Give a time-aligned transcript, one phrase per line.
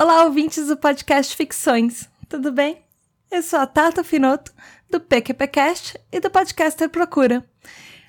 [0.00, 2.78] Olá, ouvintes do podcast Ficções, tudo bem?
[3.30, 4.50] Eu sou a Tata Finoto,
[4.88, 7.44] do PQPcast e do Podcaster Procura.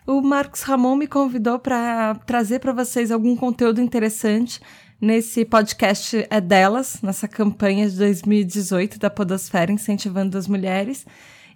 [0.07, 4.61] O Marcos Ramon me convidou para trazer para vocês algum conteúdo interessante
[5.01, 11.05] nesse podcast É Delas, nessa campanha de 2018 da Podosfera Incentivando as Mulheres.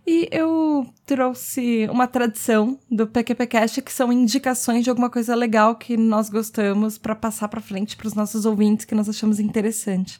[0.07, 5.97] E eu trouxe uma tradição do PQPcast que são indicações de alguma coisa legal que
[5.97, 10.19] nós gostamos para passar para frente para os nossos ouvintes que nós achamos interessante.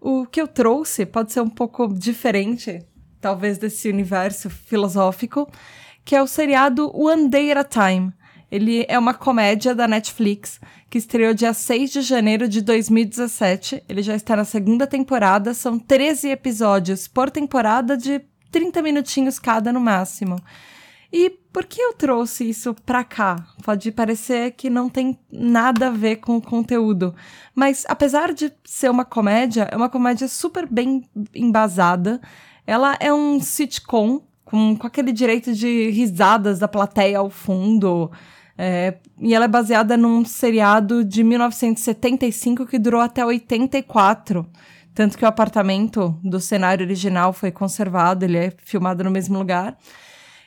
[0.00, 2.84] O que eu trouxe pode ser um pouco diferente,
[3.20, 5.46] talvez desse universo filosófico,
[6.04, 8.12] que é o seriado One Day at a Time.
[8.50, 10.58] Ele é uma comédia da Netflix
[10.90, 13.82] que estreou dia 6 de janeiro de 2017.
[13.88, 18.20] Ele já está na segunda temporada, são 13 episódios por temporada de
[18.52, 20.36] 30 minutinhos cada no máximo.
[21.12, 23.36] E por que eu trouxe isso pra cá?
[23.62, 27.14] Pode parecer que não tem nada a ver com o conteúdo,
[27.54, 32.20] mas apesar de ser uma comédia, é uma comédia super bem embasada.
[32.66, 38.10] Ela é um sitcom com, com aquele direito de risadas da plateia ao fundo.
[38.56, 44.46] É, e ela é baseada num seriado de 1975 que durou até 84.
[44.94, 49.76] Tanto que o apartamento do cenário original foi conservado, ele é filmado no mesmo lugar.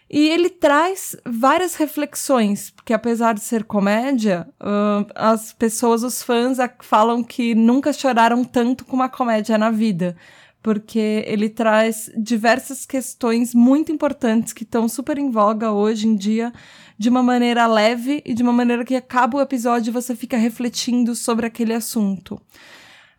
[0.09, 6.57] E ele traz várias reflexões, porque apesar de ser comédia, uh, as pessoas, os fãs,
[6.81, 10.15] falam que nunca choraram tanto com uma comédia na vida.
[10.61, 16.53] Porque ele traz diversas questões muito importantes que estão super em voga hoje em dia,
[16.97, 20.37] de uma maneira leve e de uma maneira que acaba o episódio e você fica
[20.37, 22.39] refletindo sobre aquele assunto.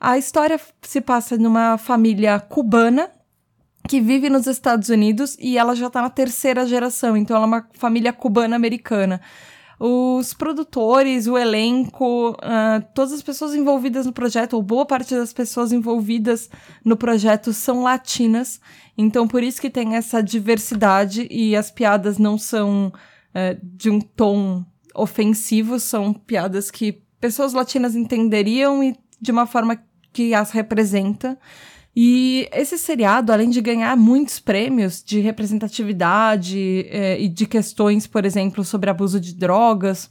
[0.01, 3.11] A história se passa numa família cubana
[3.89, 7.49] que vive nos Estados Unidos e ela já está na terceira geração, então ela é
[7.49, 9.21] uma família cubana-americana.
[9.79, 15.33] Os produtores, o elenco, uh, todas as pessoas envolvidas no projeto, ou boa parte das
[15.33, 16.51] pessoas envolvidas
[16.85, 18.59] no projeto são latinas,
[18.97, 24.01] então por isso que tem essa diversidade e as piadas não são uh, de um
[24.01, 24.65] tom
[24.95, 29.79] ofensivo, são piadas que pessoas latinas entenderiam e de uma forma
[30.13, 31.39] que as representa.
[31.95, 38.25] E esse seriado, além de ganhar muitos prêmios de representatividade é, e de questões, por
[38.27, 40.11] exemplo, sobre abuso de drogas,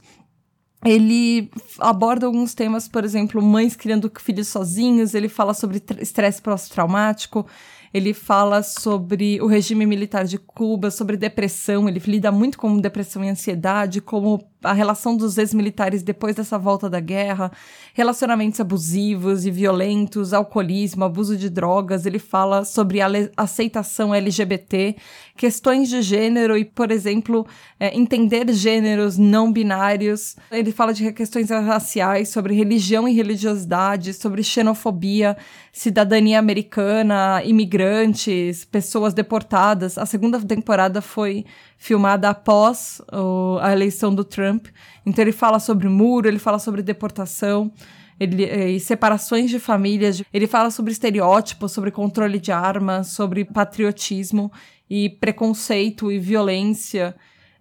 [0.84, 7.46] ele aborda alguns temas, por exemplo, mães criando filhos sozinhos, ele fala sobre estresse pós-traumático,
[7.92, 13.24] ele fala sobre o regime militar de Cuba, sobre depressão, ele lida muito com depressão
[13.24, 17.52] e ansiedade, como a relação dos ex-militares depois dessa volta da guerra,
[17.94, 24.96] relacionamentos abusivos e violentos, alcoolismo, abuso de drogas, ele fala sobre a aceitação LGBT,
[25.36, 27.46] questões de gênero e, por exemplo,
[27.78, 30.36] é, entender gêneros não binários.
[30.50, 35.36] Ele fala de questões raciais, sobre religião e religiosidade, sobre xenofobia,
[35.72, 37.42] cidadania americana,
[37.76, 39.98] imigrantes, pessoas deportadas.
[39.98, 41.44] A segunda temporada foi
[41.76, 44.68] filmada após o, a eleição do Trump.
[45.04, 47.70] Então ele fala sobre muro, ele fala sobre deportação,
[48.18, 50.22] ele, eh, e separações de famílias.
[50.32, 54.50] Ele fala sobre estereótipos, sobre controle de armas, sobre patriotismo
[54.88, 57.14] e preconceito e violência.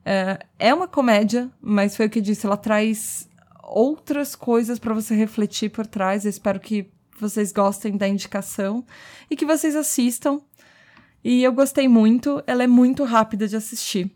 [0.05, 3.27] É, é uma comédia, mas foi o que disse, ela traz
[3.63, 6.23] outras coisas para você refletir por trás.
[6.23, 8.85] Eu espero que vocês gostem da indicação
[9.29, 10.41] e que vocês assistam.
[11.23, 14.11] E eu gostei muito, ela é muito rápida de assistir.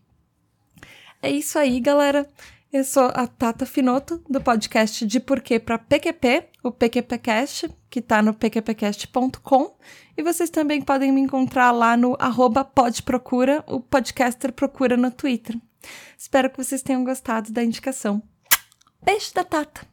[1.22, 2.30] É isso aí, galera.
[2.72, 8.22] Eu sou a Tata Finoto, do podcast De Porquê para PQP, o PQPcast, que está
[8.22, 9.76] no pqpcast.com.
[10.16, 15.58] E vocês também podem me encontrar lá no arroba podprocura, o podcaster procura no Twitter.
[16.16, 18.22] Espero que vocês tenham gostado da indicação.
[19.04, 19.89] Beijo da Tata!